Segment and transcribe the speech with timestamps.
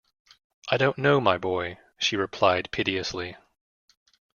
[0.71, 3.37] “I don’t know, my boy,” she replied piteously.